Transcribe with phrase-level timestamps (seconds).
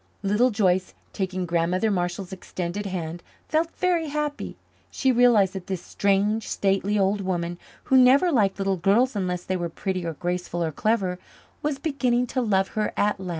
[0.23, 4.57] Little Joyce, taking Grandmother Marshall's extended hand, felt very happy.
[4.89, 9.55] She realized that this strange, stately old lady, who never liked little girls unless they
[9.57, 11.19] were pretty or graceful or clever,
[11.61, 13.29] was beginning to love her at last.